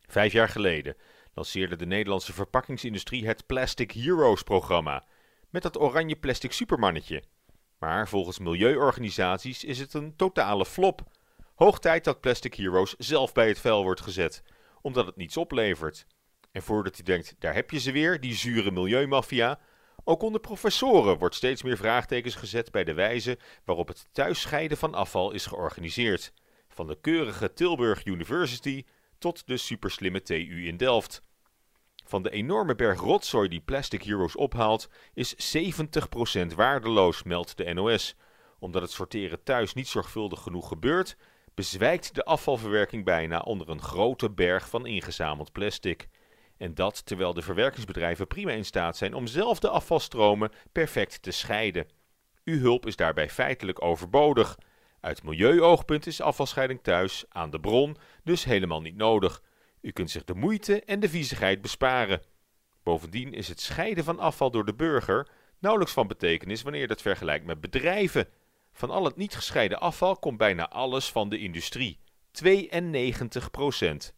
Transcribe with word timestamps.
Vijf 0.06 0.32
jaar 0.32 0.48
geleden 0.48 0.96
lanceerde 1.34 1.77
de 1.77 1.87
Nederlandse 1.87 2.32
verpakkingsindustrie 2.32 3.27
het 3.27 3.46
Plastic 3.46 3.92
Heroes 3.92 4.42
programma. 4.42 5.06
Met 5.50 5.62
dat 5.62 5.80
oranje 5.80 6.16
plastic 6.16 6.52
supermannetje. 6.52 7.23
Maar 7.78 8.09
volgens 8.09 8.38
milieuorganisaties 8.38 9.64
is 9.64 9.78
het 9.78 9.95
een 9.95 10.16
totale 10.16 10.66
flop. 10.66 11.02
Hoog 11.54 11.78
tijd 11.78 12.04
dat 12.04 12.20
Plastic 12.20 12.54
Heroes 12.54 12.95
zelf 12.98 13.32
bij 13.32 13.48
het 13.48 13.59
vuil 13.59 13.82
wordt 13.82 14.01
gezet, 14.01 14.42
omdat 14.80 15.06
het 15.06 15.16
niets 15.16 15.37
oplevert. 15.37 16.06
En 16.52 16.62
voordat 16.62 16.98
u 16.98 17.02
denkt, 17.02 17.34
daar 17.38 17.54
heb 17.54 17.70
je 17.70 17.78
ze 17.78 17.92
weer, 17.92 18.20
die 18.20 18.34
zure 18.34 18.70
milieumafia. 18.70 19.59
Ook 20.04 20.22
onder 20.22 20.40
professoren 20.40 21.18
wordt 21.18 21.34
steeds 21.34 21.62
meer 21.62 21.76
vraagtekens 21.76 22.34
gezet 22.34 22.70
bij 22.70 22.84
de 22.84 22.95
wijze 22.95 23.38
waarop 23.64 23.88
het 23.88 24.06
thuisscheiden 24.12 24.76
van 24.76 24.95
afval 24.95 25.32
is 25.32 25.46
georganiseerd. 25.46 26.32
Van 26.68 26.86
de 26.86 26.98
keurige 27.00 27.52
Tilburg 27.52 28.04
University 28.04 28.84
tot 29.18 29.46
de 29.46 29.56
superslimme 29.56 30.23
TU 30.23 30.66
in 30.66 30.76
Delft. 30.76 31.23
Van 32.06 32.23
de 32.23 32.30
enorme 32.30 32.74
berg 32.74 33.01
rotzooi 33.01 33.48
die 33.48 33.60
Plastic 33.60 34.02
Heroes 34.02 34.37
ophaalt, 34.37 34.88
is 35.14 35.56
70% 35.56 36.46
waardeloos, 36.54 37.23
meldt 37.23 37.57
de 37.57 37.73
NOS. 37.73 38.16
Omdat 38.59 38.82
het 38.82 38.90
sorteren 38.90 39.42
thuis 39.42 39.74
niet 39.74 39.88
zorgvuldig 39.88 40.40
genoeg 40.40 40.68
gebeurt, 40.68 41.16
bezwijkt 41.54 42.14
de 42.14 42.24
afvalverwerking 42.24 43.04
bijna 43.04 43.38
onder 43.38 43.68
een 43.68 43.82
grote 43.82 44.30
berg 44.30 44.68
van 44.68 44.86
ingezameld 44.86 45.52
plastic. 45.52 46.09
En 46.57 46.74
dat 46.74 47.07
terwijl 47.07 47.35
de 47.35 47.43
verwerkingsbedrijven 47.43 48.27
prima 48.27 48.52
in 48.52 48.65
staat 48.65 48.97
zijn 48.97 49.15
om 49.15 49.27
zelf 49.27 49.59
de 49.59 49.69
afvalstromen 49.69 50.51
perfect 50.73 51.23
te 51.23 51.30
scheiden. 51.30 51.87
Uw 52.45 52.59
hulp 52.59 52.87
is 52.87 52.97
daarbij 52.97 53.30
feitelijk 53.30 53.83
overbodig. 53.83 54.59
Uit 55.01 55.23
milieuoogpunt 55.23 56.07
is 56.07 56.21
afvalscheiding 56.21 56.82
thuis, 56.82 57.25
aan 57.29 57.51
de 57.51 57.60
bron, 57.60 57.97
dus 58.25 58.45
helemaal 58.45 58.80
niet 58.80 58.97
nodig. 58.97 59.43
U 59.80 59.91
kunt 59.91 60.10
zich 60.10 60.25
de 60.25 60.35
moeite 60.35 60.82
en 60.82 61.01
de 61.01 61.09
viezigheid 61.09 61.60
besparen. 61.60 62.23
Bovendien 62.82 63.32
is 63.32 63.49
het 63.49 63.60
scheiden 63.60 64.05
van 64.05 64.19
afval 64.19 64.50
door 64.50 64.65
de 64.65 64.75
burger 64.75 65.28
nauwelijks 65.59 65.94
van 65.94 66.06
betekenis 66.06 66.62
wanneer 66.62 66.88
dat 66.88 67.03
vergelijkt 67.03 67.47
met 67.47 67.60
bedrijven. 67.60 68.28
Van 68.72 68.91
al 68.91 69.05
het 69.05 69.16
niet 69.16 69.34
gescheiden 69.34 69.81
afval 69.81 70.16
komt 70.16 70.38
bijna 70.38 70.69
alles 70.69 71.10
van 71.10 71.28
de 71.28 71.38
industrie. 71.38 71.99
92 72.31 73.50
procent. 73.50 74.15